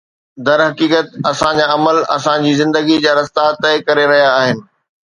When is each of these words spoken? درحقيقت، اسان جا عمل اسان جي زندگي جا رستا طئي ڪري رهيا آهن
درحقيقت، 0.45 1.07
اسان 1.31 1.53
جا 1.59 1.65
عمل 1.75 1.97
اسان 2.15 2.39
جي 2.47 2.57
زندگي 2.63 2.95
جا 3.07 3.13
رستا 3.21 3.47
طئي 3.63 3.77
ڪري 3.87 4.11
رهيا 4.11 4.29
آهن 4.43 4.69